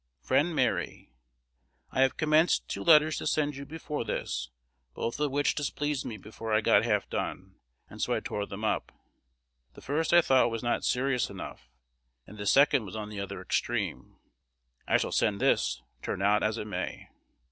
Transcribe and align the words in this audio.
Friend 0.23 0.55
Mary, 0.55 1.11
I 1.91 2.01
have 2.01 2.17
commenced 2.17 2.67
two 2.67 2.83
letters 2.83 3.17
to 3.19 3.27
send 3.27 3.55
you 3.55 3.67
before 3.67 4.03
this, 4.03 4.49
both 4.95 5.19
of 5.19 5.29
which 5.29 5.53
displeased 5.53 6.05
me 6.05 6.17
before 6.17 6.51
I 6.51 6.59
got 6.59 6.83
half 6.83 7.07
done, 7.07 7.59
and 7.87 8.01
so 8.01 8.15
I 8.15 8.19
tore 8.19 8.47
them 8.47 8.65
up. 8.65 8.91
The 9.75 9.81
first 9.81 10.11
I 10.11 10.21
thought 10.21 10.49
was 10.49 10.63
not 10.63 10.83
serious 10.83 11.29
enough, 11.29 11.69
and 12.25 12.39
the 12.39 12.47
second 12.47 12.83
was 12.83 12.95
on 12.95 13.09
the 13.09 13.19
other 13.19 13.43
extreme. 13.43 14.17
I 14.87 14.97
shall 14.97 15.11
send 15.11 15.39
this, 15.39 15.83
turn 16.01 16.23
out 16.23 16.41
as 16.41 16.57
it 16.57 16.65
may. 16.65 17.07